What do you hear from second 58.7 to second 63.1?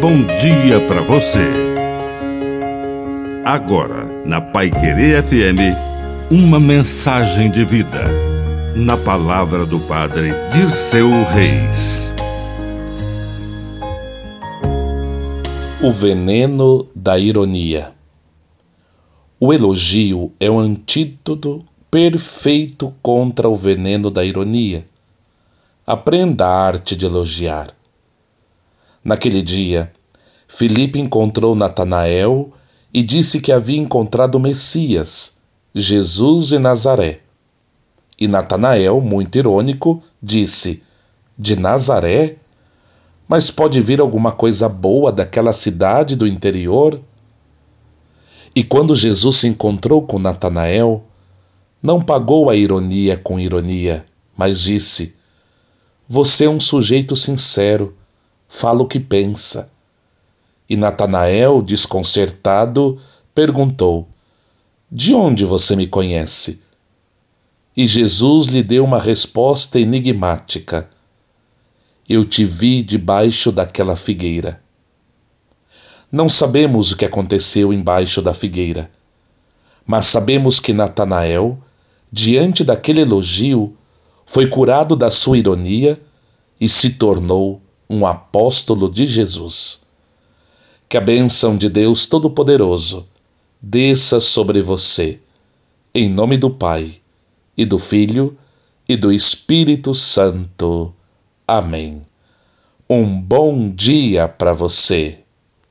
o que pensa. E Natanael, desconcertado,